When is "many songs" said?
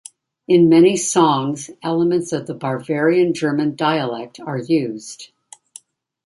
0.67-1.69